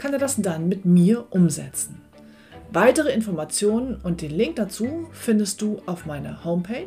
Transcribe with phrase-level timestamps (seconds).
[0.00, 2.00] kann er das dann mit mir umsetzen.
[2.72, 6.86] Weitere Informationen und den Link dazu findest du auf meiner Homepage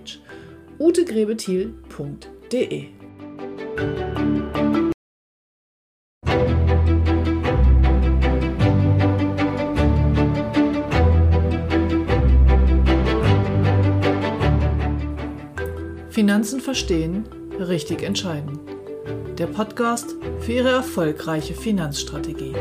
[0.79, 2.87] utegrebethiel.de.
[16.09, 17.25] Finanzen verstehen,
[17.59, 18.59] richtig entscheiden.
[19.37, 22.53] Der Podcast für Ihre erfolgreiche Finanzstrategie.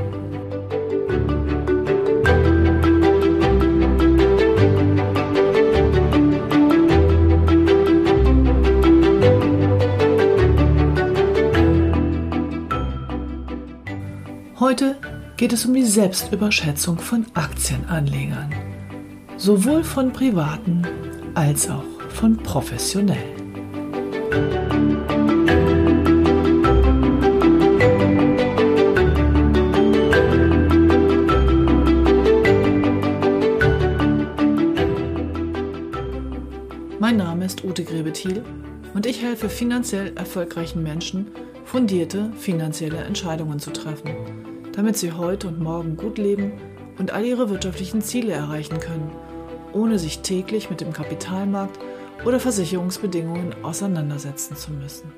[14.63, 14.95] Heute
[15.37, 18.55] geht es um die Selbstüberschätzung von Aktienanlegern,
[19.37, 20.87] sowohl von privaten
[21.35, 23.19] als auch von professionellen.
[37.01, 38.45] Mein Name ist Ute Grebethiel
[38.95, 41.33] und ich helfe finanziell erfolgreichen Menschen,
[41.65, 46.53] fundierte finanzielle Entscheidungen zu treffen, damit sie heute und morgen gut leben
[46.99, 49.11] und all ihre wirtschaftlichen Ziele erreichen können,
[49.73, 51.79] ohne sich täglich mit dem Kapitalmarkt
[52.25, 55.13] oder Versicherungsbedingungen auseinandersetzen zu müssen.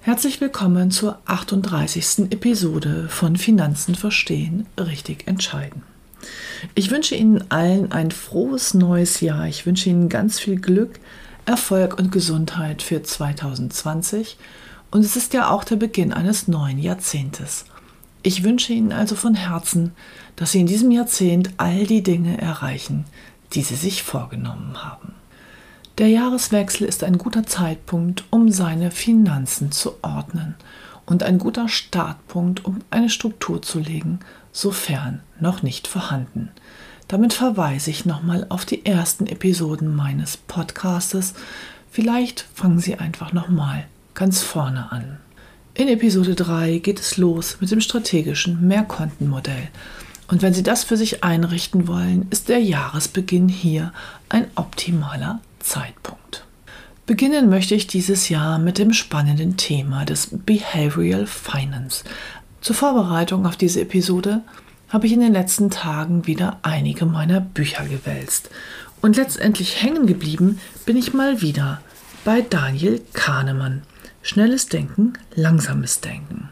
[0.00, 2.30] Herzlich willkommen zur 38.
[2.30, 5.82] Episode von Finanzen verstehen, richtig entscheiden.
[6.74, 9.46] Ich wünsche Ihnen allen ein frohes neues Jahr.
[9.46, 10.98] Ich wünsche Ihnen ganz viel Glück,
[11.44, 14.38] Erfolg und Gesundheit für 2020.
[14.90, 17.66] Und es ist ja auch der Beginn eines neuen Jahrzehntes.
[18.22, 19.92] Ich wünsche Ihnen also von Herzen,
[20.36, 23.04] dass Sie in diesem Jahrzehnt all die Dinge erreichen,
[23.52, 25.14] die Sie sich vorgenommen haben.
[25.98, 30.54] Der Jahreswechsel ist ein guter Zeitpunkt, um seine Finanzen zu ordnen
[31.06, 34.20] und ein guter Startpunkt, um eine Struktur zu legen,
[34.52, 36.50] sofern noch nicht vorhanden.
[37.08, 41.34] Damit verweise ich nochmal auf die ersten Episoden meines Podcastes.
[41.90, 45.18] Vielleicht fangen Sie einfach nochmal ganz vorne an.
[45.78, 49.68] In Episode 3 geht es los mit dem strategischen Mehrkontenmodell.
[50.26, 53.92] Und wenn Sie das für sich einrichten wollen, ist der Jahresbeginn hier
[54.28, 56.44] ein optimaler Zeitpunkt.
[57.06, 62.02] Beginnen möchte ich dieses Jahr mit dem spannenden Thema des Behavioral Finance.
[62.60, 64.42] Zur Vorbereitung auf diese Episode
[64.88, 68.50] habe ich in den letzten Tagen wieder einige meiner Bücher gewälzt.
[69.00, 71.80] Und letztendlich hängen geblieben bin ich mal wieder
[72.24, 73.82] bei Daniel Kahnemann.
[74.22, 76.48] Schnelles Denken, langsames Denken.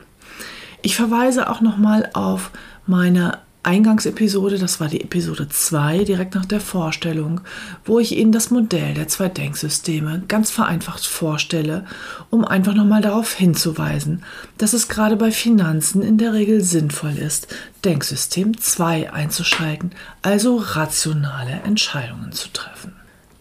[0.82, 2.50] Ich verweise auch nochmal auf
[2.87, 7.41] meine Eingangsepisode, das war die Episode 2, direkt nach der Vorstellung,
[7.84, 11.84] wo ich Ihnen das Modell der zwei Denksysteme ganz vereinfacht vorstelle,
[12.31, 14.22] um einfach nochmal darauf hinzuweisen,
[14.56, 17.48] dass es gerade bei Finanzen in der Regel sinnvoll ist,
[17.84, 19.91] Denksystem 2 einzuschalten,
[20.22, 22.95] also rationale Entscheidungen zu treffen.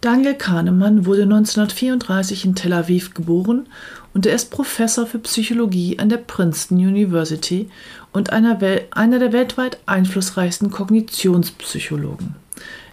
[0.06, 3.66] Daniel Kahnemann wurde 1934 in Tel Aviv geboren
[4.14, 7.68] und er ist Professor für Psychologie an der Princeton University
[8.12, 8.56] und einer,
[8.92, 12.36] einer der weltweit einflussreichsten Kognitionspsychologen.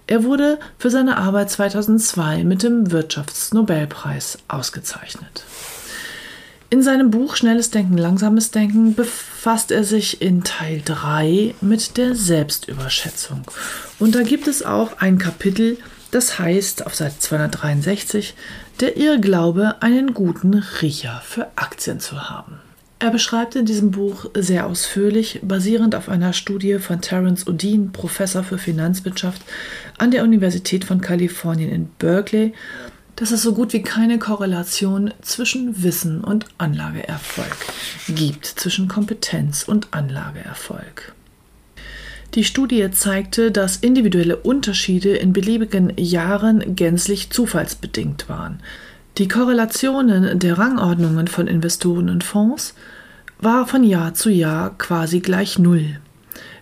[0.08, 5.44] Er wurde für seine Arbeit 2002 mit dem Wirtschaftsnobelpreis ausgezeichnet.
[6.72, 12.16] In seinem Buch Schnelles Denken, Langsames Denken befasst er sich in Teil 3 mit der
[12.16, 13.44] Selbstüberschätzung.
[14.00, 15.78] Und da gibt es auch ein Kapitel,
[16.14, 18.36] das heißt auf Seite 263,
[18.80, 22.60] der Irrglaube, einen guten Riecher für Aktien zu haben.
[23.00, 28.44] Er beschreibt in diesem Buch sehr ausführlich, basierend auf einer Studie von Terence Odin, Professor
[28.44, 29.42] für Finanzwirtschaft
[29.98, 32.54] an der Universität von Kalifornien in Berkeley,
[33.16, 37.58] dass es so gut wie keine Korrelation zwischen Wissen und Anlageerfolg
[38.08, 41.14] gibt, zwischen Kompetenz und Anlageerfolg.
[42.36, 48.60] Die Studie zeigte, dass individuelle Unterschiede in beliebigen Jahren gänzlich zufallsbedingt waren.
[49.20, 52.74] Die Korrelationen der Rangordnungen von Investoren und Fonds
[53.40, 56.00] war von Jahr zu Jahr quasi gleich Null.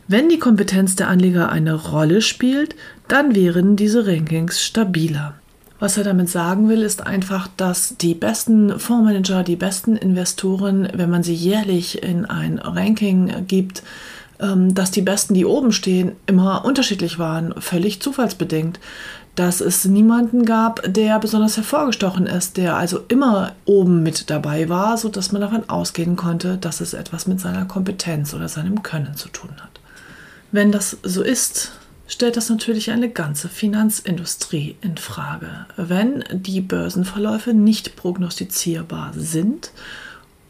[0.09, 2.75] Wenn die Kompetenz der Anleger eine Rolle spielt,
[3.07, 5.35] dann wären diese Rankings stabiler.
[5.79, 11.09] Was er damit sagen will, ist einfach, dass die besten Fondsmanager, die besten Investoren, wenn
[11.09, 13.83] man sie jährlich in ein Ranking gibt,
[14.41, 18.79] dass die Besten, die oben stehen, immer unterschiedlich waren, völlig zufallsbedingt.
[19.35, 24.97] Dass es niemanden gab, der besonders hervorgestochen ist, der also immer oben mit dabei war,
[24.97, 29.29] sodass man davon ausgehen konnte, dass es etwas mit seiner Kompetenz oder seinem Können zu
[29.29, 29.79] tun hat.
[30.51, 31.71] Wenn das so ist,
[32.07, 35.65] stellt das natürlich eine ganze Finanzindustrie in Frage.
[35.77, 39.71] Wenn die Börsenverläufe nicht prognostizierbar sind,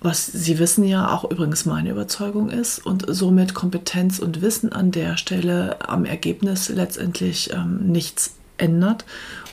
[0.02, 4.92] was Sie wissen ja auch übrigens meine Überzeugung ist und somit Kompetenz und Wissen an
[4.92, 9.06] der Stelle am Ergebnis letztendlich ähm, nichts ändert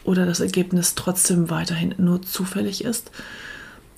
[0.05, 3.11] oder das Ergebnis trotzdem weiterhin nur zufällig ist,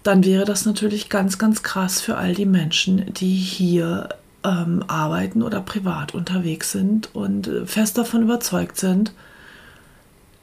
[0.02, 4.08] dann wäre das natürlich ganz, ganz krass für all die Menschen, die hier
[4.42, 9.12] ähm, arbeiten oder privat unterwegs sind und fest davon überzeugt sind,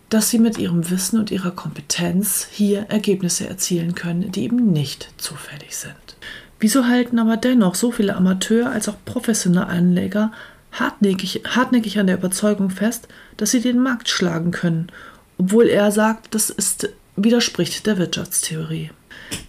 [0.10, 5.10] dass sie mit ihrem Wissen und ihrer Kompetenz hier Ergebnisse erzielen können, die eben nicht
[5.18, 5.96] zufällig sind.
[6.60, 10.32] Wieso halten aber dennoch so viele Amateur- als auch professionelle Anleger
[10.72, 13.08] hartnäckig, hartnäckig an der Überzeugung fest,
[13.38, 14.88] dass sie den Markt schlagen können,
[15.38, 18.92] obwohl er sagt, das ist, widerspricht der Wirtschaftstheorie.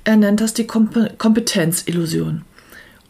[0.04, 2.44] Er nennt das die Kompetenzillusion.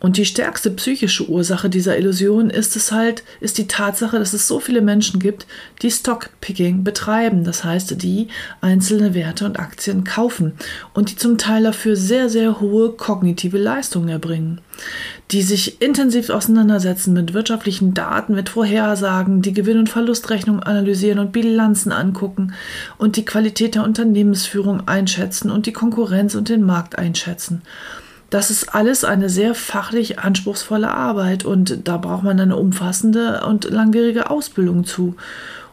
[0.01, 4.47] Und die stärkste psychische Ursache dieser Illusion ist es halt, ist die Tatsache, dass es
[4.47, 5.47] so viele Menschen gibt,
[5.83, 8.29] die Stockpicking betreiben, das heißt, die
[8.61, 10.53] einzelne Werte und Aktien kaufen
[10.95, 14.61] und die zum Teil dafür sehr, sehr hohe kognitive Leistungen erbringen,
[15.33, 21.33] die sich intensiv auseinandersetzen mit wirtschaftlichen Daten, mit Vorhersagen, die Gewinn- und Verlustrechnung analysieren und
[21.33, 22.53] Bilanzen angucken
[22.99, 27.63] und die Qualität der Unternehmensführung einschätzen und die Konkurrenz und den Markt einschätzen.
[28.31, 33.65] Das ist alles eine sehr fachlich anspruchsvolle Arbeit und da braucht man eine umfassende und
[33.65, 35.17] langwierige Ausbildung zu.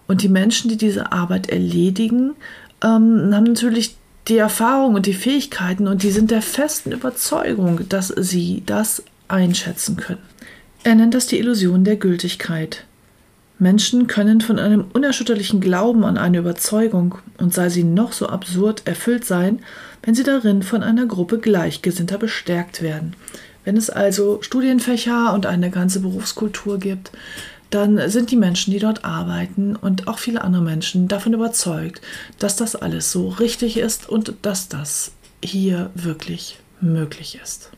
[0.08, 2.32] Und die Menschen, die diese Arbeit erledigen,
[2.82, 3.98] ähm, haben natürlich
[4.28, 9.98] die Erfahrung und die Fähigkeiten und die sind der festen Überzeugung, dass sie das einschätzen
[9.98, 10.22] können.
[10.84, 12.86] Er nennt das die Illusion der Gültigkeit.
[13.58, 18.82] Menschen können von einem unerschütterlichen Glauben an eine Überzeugung, und sei sie noch so absurd,
[18.86, 19.60] erfüllt sein,
[20.06, 23.16] wenn sie darin von einer Gruppe Gleichgesinnter bestärkt werden.
[23.64, 27.12] Wenn es also Studienfächer und eine ganze Berufskultur gibt,
[27.72, 32.02] dann sind die Menschen, die dort arbeiten und auch viele andere Menschen davon überzeugt,
[32.38, 35.12] dass das alles so richtig ist und dass das
[35.44, 37.72] hier wirklich möglich ist.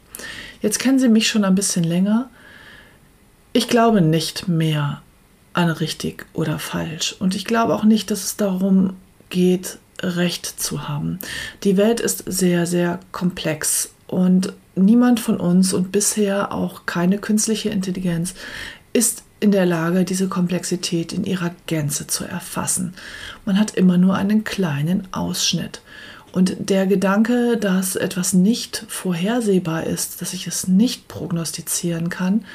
[0.61, 2.29] Jetzt kennen Sie mich schon ein bisschen länger.
[3.53, 5.01] Ich glaube nicht mehr
[5.53, 7.15] an richtig oder falsch.
[7.17, 8.93] Und ich glaube auch nicht, dass es darum
[9.29, 11.19] geht, Recht zu haben.
[11.63, 17.69] Die Welt ist sehr, sehr komplex und niemand von uns und bisher auch keine künstliche
[17.69, 18.35] Intelligenz
[18.93, 22.93] ist in der Lage, diese Komplexität in ihrer Gänze zu erfassen.
[23.45, 25.81] Man hat immer nur einen kleinen Ausschnitt.
[26.31, 32.45] Und der Gedanke, dass etwas nicht vorhersehbar ist, dass ich es nicht prognostizieren kann,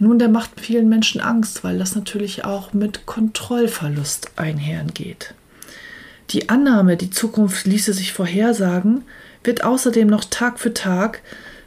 [0.00, 5.34] nun, der macht vielen Menschen Angst, weil das natürlich auch mit Kontrollverlust einhergeht.
[6.30, 9.04] Die Annahme, die Zukunft ließe sich vorhersagen,
[9.44, 11.22] wird außerdem noch Tag für Tag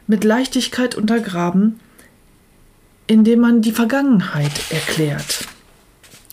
[0.06, 1.80] mit Leichtigkeit untergraben,
[3.06, 5.46] indem man die Vergangenheit erklärt.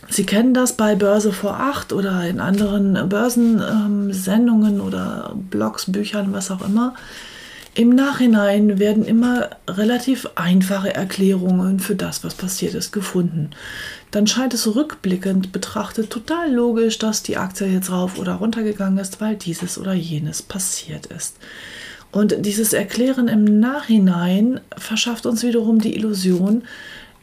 [0.10, 6.50] Sie kennen das bei Börse vor acht oder in anderen Börsensendungen oder Blogs, Büchern, was
[6.50, 6.96] auch immer.
[7.76, 13.52] Im Nachhinein werden immer relativ einfache Erklärungen für das, was passiert ist, gefunden.
[14.12, 18.98] Dann scheint es rückblickend betrachtet total logisch, dass die Aktie jetzt rauf oder runter gegangen
[18.98, 21.38] ist, weil dieses oder jenes passiert ist.
[22.12, 26.64] Und dieses Erklären im Nachhinein verschafft uns wiederum die Illusion,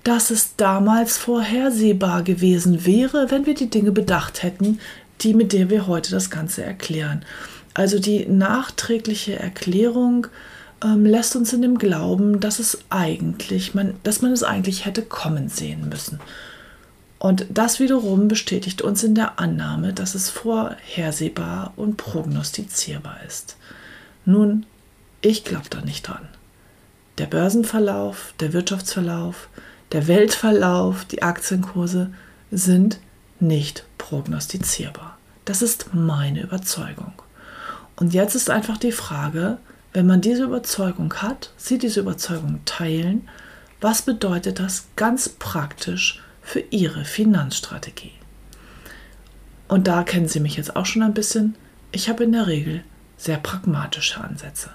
[0.04, 4.78] dass es damals vorhersehbar gewesen wäre, wenn wir die Dinge bedacht hätten,
[5.22, 7.24] die mit der wir heute das Ganze erklären.
[7.76, 10.28] Also die nachträgliche Erklärung
[10.82, 15.02] ähm, lässt uns in dem Glauben, dass es eigentlich, man, dass man es eigentlich hätte
[15.02, 16.18] kommen sehen müssen.
[17.18, 23.58] Und das wiederum bestätigt uns in der Annahme, dass es vorhersehbar und prognostizierbar ist.
[24.24, 24.64] Nun,
[25.20, 26.26] ich glaube da nicht dran.
[27.18, 29.50] Der Börsenverlauf, der Wirtschaftsverlauf,
[29.92, 32.10] der Weltverlauf, die Aktienkurse
[32.50, 33.00] sind
[33.38, 35.18] nicht prognostizierbar.
[35.44, 37.12] Das ist meine Überzeugung.
[37.96, 39.58] Und jetzt ist einfach die Frage,
[39.92, 43.28] wenn man diese Überzeugung hat, Sie diese Überzeugung teilen,
[43.80, 48.12] was bedeutet das ganz praktisch für Ihre Finanzstrategie?
[49.68, 51.56] Und da kennen Sie mich jetzt auch schon ein bisschen.
[51.92, 52.84] Ich habe in der Regel
[53.16, 54.70] sehr pragmatische Ansätze.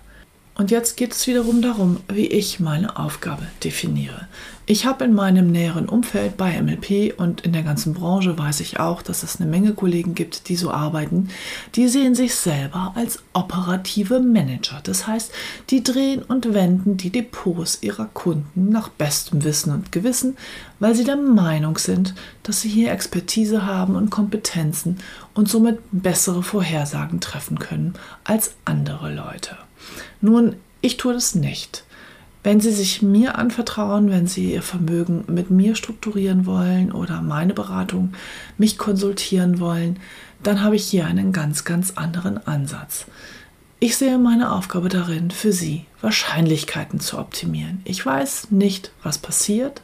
[0.53, 4.27] Und jetzt geht es wiederum darum, wie ich meine Aufgabe definiere.
[4.65, 8.79] Ich habe in meinem näheren Umfeld bei MLP und in der ganzen Branche weiß ich
[8.79, 11.29] auch, dass es eine Menge Kollegen gibt, die so arbeiten,
[11.75, 14.79] die sehen sich selber als operative Manager.
[14.83, 15.31] Das heißt,
[15.71, 20.37] die drehen und wenden die Depots ihrer Kunden nach bestem Wissen und Gewissen,
[20.79, 24.99] weil sie der Meinung sind, dass sie hier Expertise haben und Kompetenzen
[25.33, 27.93] und somit bessere Vorhersagen treffen können
[28.23, 29.57] als andere Leute.
[30.21, 31.83] Nun, ich tue das nicht.
[32.43, 37.53] Wenn Sie sich mir anvertrauen, wenn Sie Ihr Vermögen mit mir strukturieren wollen oder meine
[37.53, 38.13] Beratung
[38.57, 39.99] mich konsultieren wollen,
[40.41, 43.05] dann habe ich hier einen ganz, ganz anderen Ansatz.
[43.79, 47.81] Ich sehe meine Aufgabe darin, für Sie Wahrscheinlichkeiten zu optimieren.
[47.83, 49.81] Ich weiß nicht, was passiert.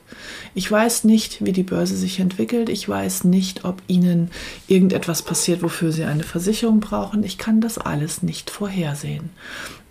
[0.54, 2.70] Ich weiß nicht, wie die Börse sich entwickelt.
[2.70, 4.30] Ich weiß nicht, ob Ihnen
[4.68, 7.24] irgendetwas passiert, wofür Sie eine Versicherung brauchen.
[7.24, 9.32] Ich kann das alles nicht vorhersehen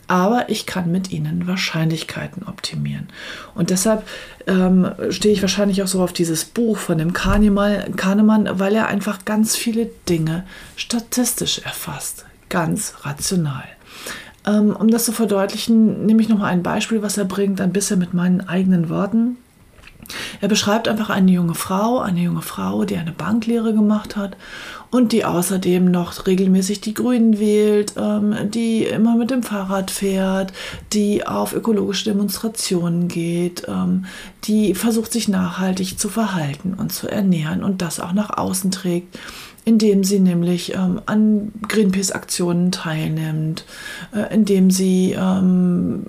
[0.09, 3.09] aber ich kann mit ihnen Wahrscheinlichkeiten optimieren.
[3.55, 4.07] Und deshalb
[4.47, 9.25] ähm, stehe ich wahrscheinlich auch so auf dieses Buch von dem Kahnemann, weil er einfach
[9.25, 10.45] ganz viele Dinge
[10.77, 13.65] statistisch erfasst, ganz rational.
[14.47, 17.99] Ähm, um das zu verdeutlichen, nehme ich nochmal ein Beispiel, was er bringt, ein bisschen
[17.99, 19.37] mit meinen eigenen Worten.
[20.41, 24.37] Er beschreibt einfach eine junge Frau, eine junge Frau, die eine Banklehre gemacht hat
[24.91, 30.53] und die außerdem noch regelmäßig die Grünen wählt, ähm, die immer mit dem Fahrrad fährt,
[30.93, 34.07] die auf ökologische Demonstrationen geht, ähm,
[34.45, 39.19] die versucht sich nachhaltig zu verhalten und zu ernähren und das auch nach außen trägt
[39.67, 43.65] indem sie nämlich ähm, an Greenpeace-Aktionen teilnimmt,
[44.15, 46.07] äh, indem sie ähm,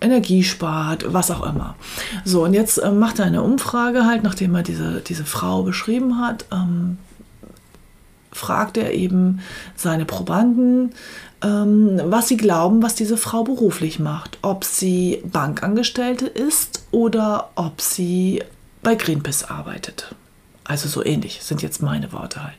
[0.00, 1.76] Energie spart, was auch immer.
[2.24, 6.20] So, und jetzt äh, macht er eine Umfrage halt, nachdem er diese, diese Frau beschrieben
[6.20, 6.98] hat, ähm,
[8.32, 9.40] fragt er eben
[9.74, 10.92] seine Probanden,
[11.42, 14.38] ähm, was sie glauben, was diese Frau beruflich macht.
[14.42, 18.42] Ob sie Bankangestellte ist oder ob sie
[18.82, 20.14] bei Greenpeace arbeitet.
[20.64, 22.56] Also so ähnlich sind jetzt meine Worte halt.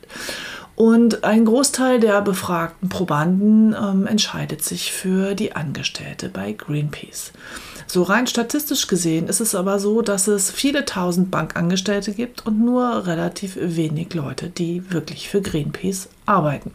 [0.78, 7.32] Und ein Großteil der befragten Probanden ähm, entscheidet sich für die Angestellte bei Greenpeace.
[7.88, 12.64] So rein statistisch gesehen ist es aber so, dass es viele tausend Bankangestellte gibt und
[12.64, 16.70] nur relativ wenig Leute, die wirklich für Greenpeace arbeiten.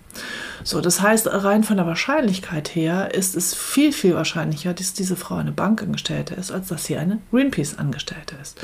[0.66, 5.16] So, das heißt, rein von der Wahrscheinlichkeit her ist es viel, viel wahrscheinlicher, dass diese
[5.16, 8.60] Frau eine Bankangestellte ist, als dass sie eine Greenpeace-Angestellte ist.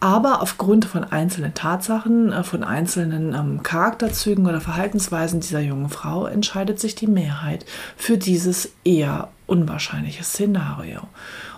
[0.00, 6.26] Aber aufgrund von einzelnen Tatsachen, äh, von einzelnen ähm, Charakterzügen oder Verhaltensweisen dieser jungen Frau
[6.26, 7.66] entscheidet sich die Mehrheit
[7.96, 11.02] für dieses eher unwahrscheinliche Szenario.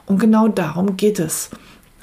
[0.07, 1.51] Und genau darum geht es.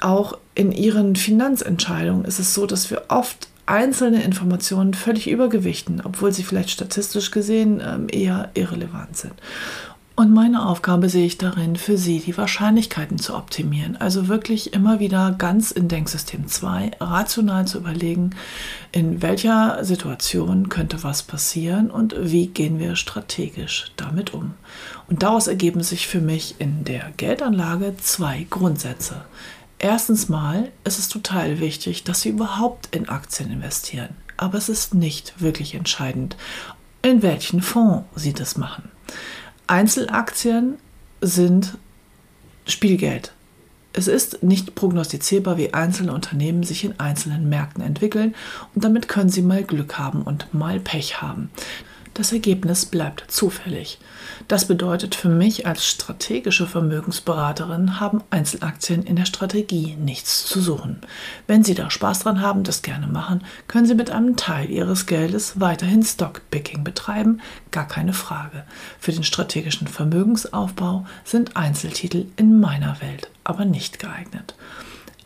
[0.00, 6.32] Auch in ihren Finanzentscheidungen ist es so, dass wir oft einzelne Informationen völlig übergewichten, obwohl
[6.32, 9.34] sie vielleicht statistisch gesehen ähm, eher irrelevant sind.
[10.20, 13.96] Und meine Aufgabe sehe ich darin, für Sie die Wahrscheinlichkeiten zu optimieren.
[13.96, 18.36] Also wirklich immer wieder ganz in Denksystem 2 rational zu überlegen,
[18.92, 24.52] in welcher Situation könnte was passieren und wie gehen wir strategisch damit um.
[25.08, 29.24] Und daraus ergeben sich für mich in der Geldanlage zwei Grundsätze.
[29.78, 34.10] Erstens mal ist es total wichtig, dass Sie überhaupt in Aktien investieren.
[34.36, 36.36] Aber es ist nicht wirklich entscheidend,
[37.00, 38.90] in welchen Fonds Sie das machen.
[39.70, 40.78] Einzelaktien
[41.20, 41.78] sind
[42.66, 43.32] Spielgeld.
[43.92, 48.34] Es ist nicht prognostizierbar, wie einzelne Unternehmen sich in einzelnen Märkten entwickeln
[48.74, 51.50] und damit können sie mal Glück haben und mal Pech haben.
[52.20, 53.98] Das Ergebnis bleibt zufällig.
[54.46, 61.00] Das bedeutet für mich als strategische Vermögensberaterin haben Einzelaktien in der Strategie nichts zu suchen.
[61.46, 65.06] Wenn Sie da Spaß dran haben, das gerne machen, können Sie mit einem Teil Ihres
[65.06, 68.64] Geldes weiterhin Stockpicking betreiben, gar keine Frage.
[68.98, 74.54] Für den strategischen Vermögensaufbau sind Einzeltitel in meiner Welt aber nicht geeignet.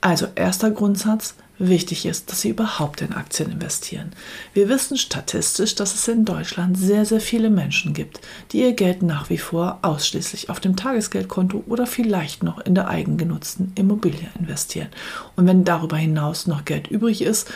[0.01, 4.13] Also erster Grundsatz, wichtig ist, dass Sie überhaupt in Aktien investieren.
[4.53, 8.21] Wir wissen statistisch, dass es in Deutschland sehr, sehr viele Menschen gibt,
[8.53, 12.89] die ihr Geld nach wie vor ausschließlich auf dem Tagesgeldkonto oder vielleicht noch in der
[12.89, 14.89] eigengenutzten Immobilie investieren.
[15.37, 17.51] Und wenn darüber hinaus noch Geld übrig ist,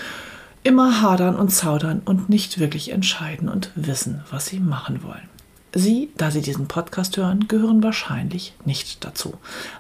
[0.63, 5.29] immer hadern und zaudern und nicht wirklich entscheiden und wissen, was sie machen wollen.
[5.75, 9.35] Sie, da Sie diesen Podcast hören, gehören wahrscheinlich nicht dazu.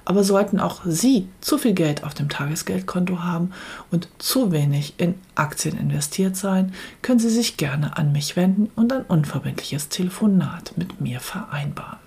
[0.04, 3.52] Aber sollten auch Sie zu viel Geld auf dem Tagesgeldkonto haben
[3.90, 8.92] und zu wenig in Aktien investiert sein, können Sie sich gerne an mich wenden und
[8.92, 11.98] ein unverbindliches Telefonat mit mir vereinbaren.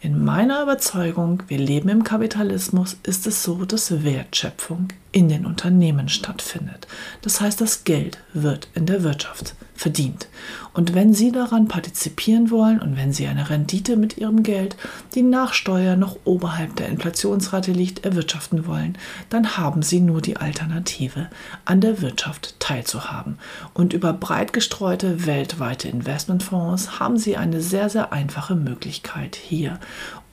[0.00, 6.10] In meiner Überzeugung, wir leben im Kapitalismus, ist es so, dass Wertschöpfung in den Unternehmen
[6.10, 6.86] stattfindet.
[7.22, 10.28] Das heißt, das Geld wird in der Wirtschaft verdient.
[10.72, 14.76] Und wenn Sie daran partizipieren wollen und wenn Sie eine Rendite mit Ihrem Geld,
[15.14, 18.96] die nach Steuer noch oberhalb der Inflationsrate liegt, erwirtschaften wollen,
[19.28, 21.28] dann haben Sie nur die Alternative,
[21.66, 23.38] an der Wirtschaft teilzuhaben.
[23.74, 29.78] Und über breit gestreute weltweite Investmentfonds haben Sie eine sehr, sehr einfache Möglichkeit hier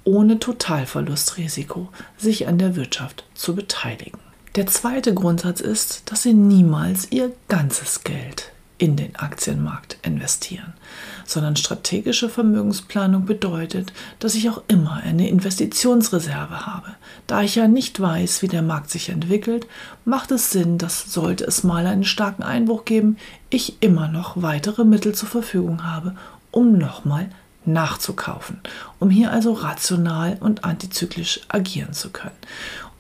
[0.06, 4.18] ohne Totalverlustrisiko sich an der Wirtschaft zu beteiligen.
[4.56, 8.51] Der zweite Grundsatz ist, dass Sie niemals Ihr ganzes Geld
[8.82, 10.74] in den Aktienmarkt investieren,
[11.28, 16.96] sondern strategische Vermögensplanung bedeutet, dass ich auch immer eine Investitionsreserve habe.
[17.28, 19.68] Da ich ja nicht weiß, wie der Markt sich entwickelt,
[20.04, 23.18] macht es Sinn, dass sollte es mal einen starken Einbruch geben,
[23.52, 26.16] ich immer noch weitere Mittel zur Verfügung habe,
[26.50, 27.30] um nochmal
[27.66, 28.62] nachzukaufen,
[28.98, 32.32] um hier also rational und antizyklisch agieren zu können.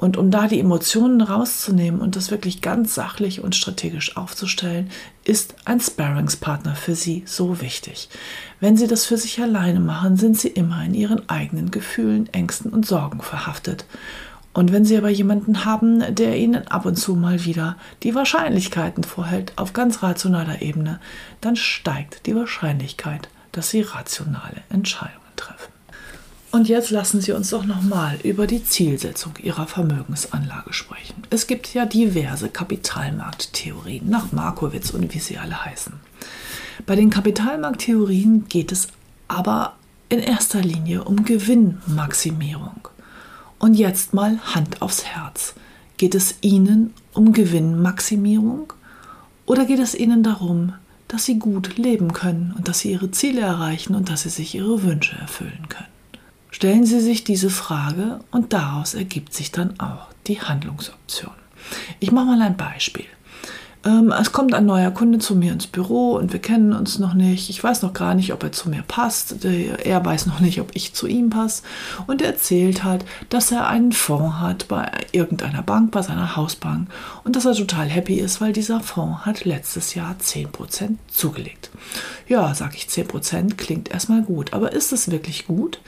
[0.02, 4.90] Und um da die Emotionen rauszunehmen und das wirklich ganz sachlich und strategisch aufzustellen,
[5.26, 8.10] ist ein Sparringspartner für Sie so wichtig.
[8.60, 12.74] Wenn Sie das für sich alleine machen, sind Sie immer in Ihren eigenen Gefühlen, Ängsten
[12.74, 13.86] und Sorgen verhaftet.
[14.54, 19.04] Und wenn Sie aber jemanden haben, der Ihnen ab und zu mal wieder die Wahrscheinlichkeiten
[19.04, 21.00] vorhält auf ganz rationaler Ebene,
[21.42, 25.71] dann steigt die Wahrscheinlichkeit, dass Sie rationale Entscheidungen treffen.
[26.52, 31.24] Und jetzt lassen Sie uns doch nochmal über die Zielsetzung Ihrer Vermögensanlage sprechen.
[31.30, 35.94] Es gibt ja diverse Kapitalmarkttheorien nach Markowitz und wie sie alle heißen.
[36.86, 38.90] Bei den Kapitalmarkttheorien geht es
[39.30, 39.76] aber
[40.10, 42.90] in erster Linie um Gewinnmaximierung.
[43.60, 45.54] Und jetzt mal Hand aufs Herz.
[45.96, 48.74] Geht es Ihnen um Gewinnmaximierung
[49.46, 50.74] oder geht es Ihnen darum,
[51.08, 54.56] dass sie gut leben können und dass sie ihre Ziele erreichen und dass sie sich
[54.56, 56.01] ihre Wünsche erfüllen können.
[56.52, 61.32] Stellen Sie sich diese Frage und daraus ergibt sich dann auch die Handlungsoption.
[62.00, 63.06] Ich mache mal ein Beispiel.
[63.84, 67.16] Ähm, es kommt ein neuer Kunde zu mir ins Büro und wir kennen uns noch
[67.16, 67.50] nicht.
[67.50, 69.44] Ich weiß noch gar nicht, ob er zu mir passt.
[69.44, 71.64] Er weiß noch nicht, ob ich zu ihm passe.
[72.06, 76.90] Und er erzählt halt, dass er einen Fonds hat bei irgendeiner Bank, bei seiner Hausbank.
[77.24, 81.72] Und dass er total happy ist, weil dieser Fonds hat letztes Jahr 10% zugelegt.
[82.28, 84.54] Ja, sage ich, 10% klingt erstmal gut.
[84.54, 85.80] Aber ist es wirklich gut?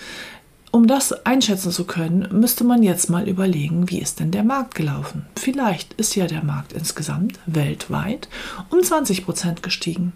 [0.75, 4.73] Um das einschätzen zu können, müsste man jetzt mal überlegen, wie ist denn der Markt
[4.73, 5.27] gelaufen.
[5.35, 8.27] Vielleicht ist ja der Markt insgesamt weltweit
[8.71, 10.13] um 20 Prozent gestiegen.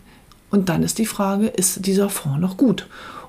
[0.49, 2.87] Und dann ist die Frage, ist dieser Fonds noch gut?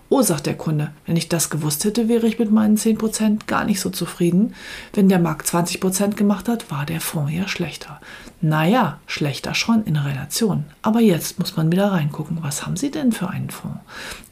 [0.09, 3.67] Oh, sagt der Kunde, wenn ich das gewusst hätte, wäre ich mit meinen 10% gar
[3.67, 4.55] nicht so zufrieden.
[4.95, 8.01] Wenn der Markt 20% gemacht hat, war der Fonds ja schlechter.
[8.41, 10.65] Naja, schlechter schon in Relation.
[10.83, 13.81] Aber jetzt muss man wieder reingucken, was haben Sie denn für einen Fonds?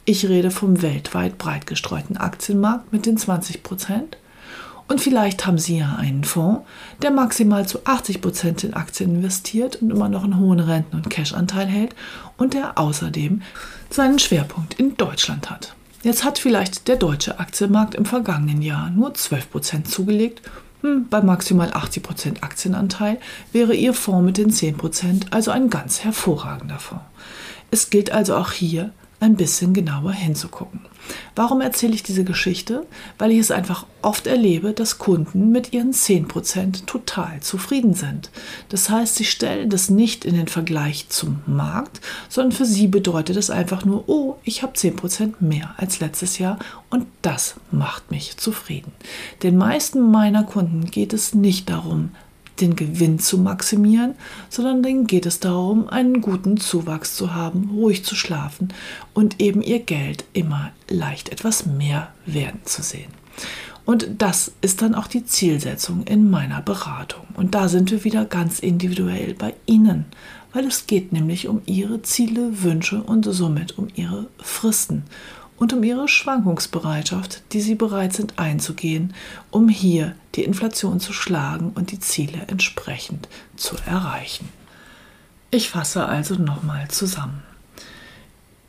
[0.04, 3.58] Ich rede vom weltweit breit gestreuten Aktienmarkt mit den 20%
[4.86, 6.62] Und vielleicht haben Sie ja einen Fonds,
[7.02, 11.66] der maximal zu 80% in Aktien investiert und immer noch einen hohen Renten- und Cash-Anteil
[11.66, 11.96] hält
[12.36, 13.42] und der außerdem
[13.90, 15.74] seinen Schwerpunkt in Deutschland hat.
[16.04, 20.42] Jetzt hat vielleicht der deutsche Aktienmarkt im vergangenen Jahr nur 12% zugelegt.
[21.10, 23.18] Bei maximal 80% Aktienanteil
[23.52, 27.04] wäre Ihr Fonds mit den 10% also ein ganz hervorragender Fonds.
[27.70, 30.80] Es gilt also auch hier ein bisschen genauer hinzugucken.
[31.34, 32.86] Warum erzähle ich diese Geschichte?
[33.18, 38.30] Weil ich es einfach oft erlebe, dass Kunden mit ihren 10% total zufrieden sind.
[38.68, 43.36] Das heißt, sie stellen das nicht in den Vergleich zum Markt, sondern für sie bedeutet
[43.36, 46.58] es einfach nur, oh, ich habe 10% mehr als letztes Jahr
[46.90, 48.92] und das macht mich zufrieden.
[49.42, 52.10] Den meisten meiner Kunden geht es nicht darum,
[52.60, 54.14] den Gewinn zu maximieren,
[54.48, 58.72] sondern denen geht es darum, einen guten Zuwachs zu haben, ruhig zu schlafen
[59.14, 63.10] und eben ihr Geld immer leicht etwas mehr werden zu sehen.
[63.84, 67.24] Und das ist dann auch die Zielsetzung in meiner Beratung.
[67.34, 70.06] Und da sind wir wieder ganz individuell bei Ihnen,
[70.52, 75.04] weil es geht nämlich um Ihre Ziele, Wünsche und somit um Ihre Fristen
[75.58, 79.14] und um ihre Schwankungsbereitschaft, die sie bereit sind einzugehen,
[79.50, 84.48] um hier die Inflation zu schlagen und die Ziele entsprechend zu erreichen.
[85.50, 87.42] Ich fasse also nochmal zusammen.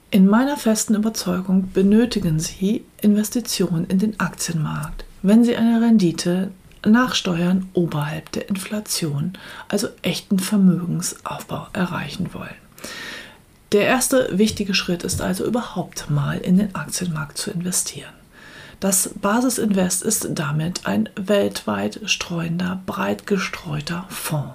[0.09, 6.51] In meiner festen Überzeugung benötigen Sie Investitionen in den Aktienmarkt, wenn Sie eine Rendite
[6.85, 9.33] nach Steuern oberhalb der Inflation,
[9.67, 12.66] also echten Vermögensaufbau erreichen wollen.
[13.73, 18.13] Der erste wichtige Schritt ist also überhaupt mal in den Aktienmarkt zu investieren.
[18.79, 24.53] Das Basisinvest ist damit ein weltweit streuender, breit gestreuter Fonds.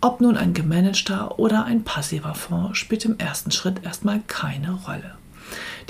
[0.00, 5.16] Ob nun ein gemanagter oder ein passiver Fonds spielt im ersten Schritt erstmal keine Rolle.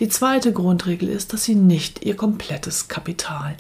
[0.01, 3.57] Die zweite Grundregel ist, dass Sie nicht Ihr komplettes Kapital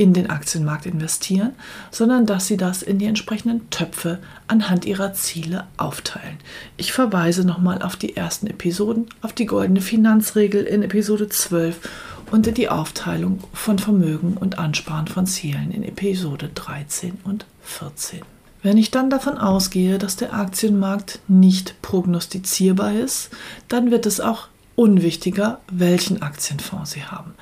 [0.00, 1.52] in den Aktienmarkt investieren,
[1.90, 6.38] sondern dass Sie das in die entsprechenden Töpfe anhand Ihrer Ziele aufteilen.
[6.78, 11.86] Ich verweise nochmal auf die ersten Episoden, auf die goldene Finanzregel in Episode 12
[12.30, 18.22] und die Aufteilung von Vermögen und Ansparen von Zielen in Episode 13 und 14.
[18.62, 23.28] Wenn ich dann davon ausgehe, dass der Aktienmarkt nicht prognostizierbar ist,
[23.68, 27.34] dann wird es auch unwichtiger, welchen Aktienfonds Sie haben.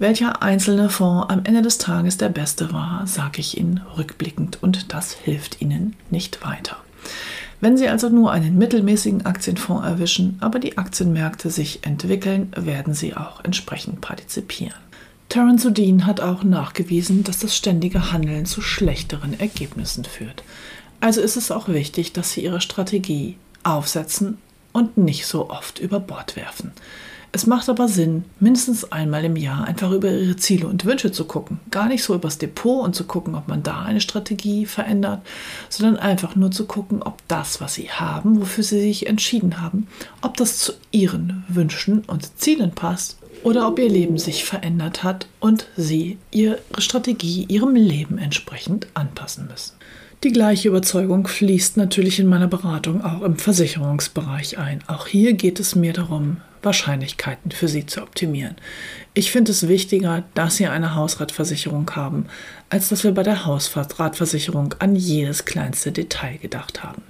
[0.00, 4.94] Welcher einzelne Fonds am Ende des Tages der beste war, sage ich Ihnen rückblickend und
[4.94, 6.78] das hilft Ihnen nicht weiter.
[7.60, 13.14] Wenn Sie also nur einen mittelmäßigen Aktienfonds erwischen, aber die Aktienmärkte sich entwickeln, werden Sie
[13.14, 14.80] auch entsprechend partizipieren.
[15.28, 20.44] Terence O'Dean hat auch nachgewiesen, dass das ständige Handeln zu schlechteren Ergebnissen führt.
[21.00, 24.38] Also ist es auch wichtig, dass Sie Ihre Strategie aufsetzen
[24.72, 26.72] und nicht so oft über Bord werfen.
[27.32, 31.24] Es macht aber Sinn, mindestens einmal im Jahr einfach über ihre Ziele und Wünsche zu
[31.26, 31.60] gucken.
[31.70, 35.22] Gar nicht so übers Depot und zu gucken, ob man da eine Strategie verändert,
[35.68, 39.86] sondern einfach nur zu gucken, ob das, was sie haben, wofür sie sich entschieden haben,
[40.22, 45.28] ob das zu ihren Wünschen und Zielen passt oder ob ihr Leben sich verändert hat
[45.38, 49.74] und sie ihre Strategie ihrem Leben entsprechend anpassen müssen.
[50.24, 54.80] Die gleiche Überzeugung fließt natürlich in meiner Beratung auch im Versicherungsbereich ein.
[54.86, 58.56] Auch hier geht es mir darum, Wahrscheinlichkeiten für Sie zu optimieren.
[59.14, 62.26] Ich finde es wichtiger, dass Sie eine Hausratversicherung haben,
[62.68, 67.02] als dass wir bei der Hausratversicherung an jedes kleinste Detail gedacht haben.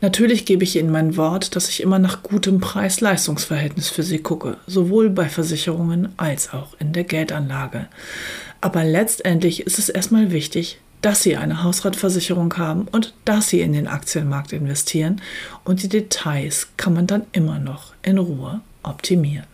[0.00, 4.56] Natürlich gebe ich Ihnen mein Wort, dass ich immer nach gutem Preis-Leistungs-Verhältnis für Sie gucke,
[4.66, 7.88] sowohl bei Versicherungen als auch in der Geldanlage.
[8.60, 13.74] Aber letztendlich ist es erstmal wichtig, dass Sie eine Hausratversicherung haben und dass Sie in
[13.74, 15.20] den Aktienmarkt investieren
[15.62, 19.46] und die Details kann man dann immer noch in Ruhe optimieren.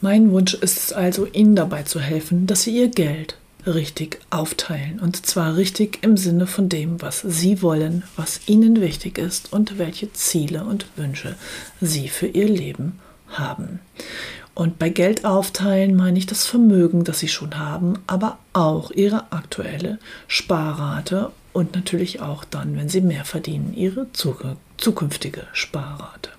[0.00, 4.98] Mein Wunsch ist es also, Ihnen dabei zu helfen, dass Sie Ihr Geld richtig aufteilen.
[5.00, 9.78] Und zwar richtig im Sinne von dem, was Sie wollen, was Ihnen wichtig ist und
[9.78, 11.36] welche Ziele und Wünsche
[11.80, 13.80] Sie für Ihr Leben haben.
[14.54, 19.32] Und bei Geld aufteilen meine ich das Vermögen, das Sie schon haben, aber auch Ihre
[19.32, 26.30] aktuelle Sparrate und natürlich auch dann, wenn Sie mehr verdienen, Ihre zukünftige Sparrate.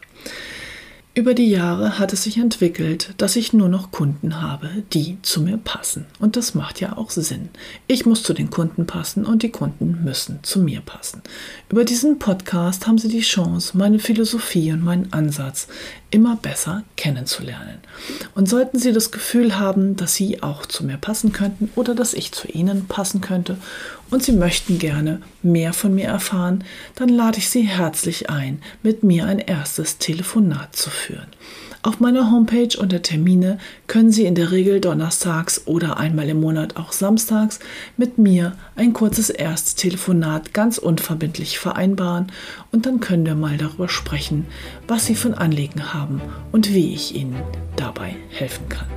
[1.13, 5.41] Über die Jahre hat es sich entwickelt, dass ich nur noch Kunden habe, die zu
[5.41, 6.05] mir passen.
[6.19, 7.49] Und das macht ja auch Sinn.
[7.85, 11.21] Ich muss zu den Kunden passen und die Kunden müssen zu mir passen.
[11.69, 15.67] Über diesen Podcast haben Sie die Chance, meine Philosophie und meinen Ansatz
[16.11, 17.79] immer besser kennenzulernen.
[18.35, 22.13] Und sollten Sie das Gefühl haben, dass Sie auch zu mir passen könnten oder dass
[22.13, 23.57] ich zu Ihnen passen könnte
[24.09, 26.63] und Sie möchten gerne mehr von mir erfahren,
[26.95, 31.27] dann lade ich Sie herzlich ein, mit mir ein erstes Telefonat zu führen.
[31.83, 36.77] Auf meiner Homepage unter Termine können Sie in der Regel donnerstags oder einmal im Monat
[36.77, 37.59] auch samstags
[37.97, 42.27] mit mir ein kurzes Ersttelefonat ganz unverbindlich vereinbaren
[42.71, 44.45] und dann können wir mal darüber sprechen,
[44.87, 47.41] was Sie von Anliegen haben und wie ich Ihnen
[47.77, 48.87] dabei helfen kann.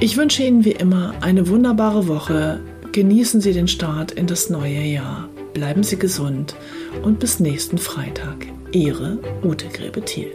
[0.00, 2.60] Ich wünsche Ihnen wie immer eine wunderbare Woche.
[2.90, 5.28] Genießen Sie den Start in das neue Jahr.
[5.54, 6.56] Bleiben Sie gesund
[7.02, 8.46] und bis nächsten Freitag.
[8.72, 10.32] Ihre Ute Gräbe-Thiel.